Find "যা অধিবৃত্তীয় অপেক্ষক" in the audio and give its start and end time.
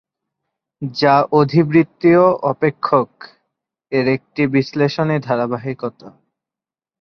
0.95-3.09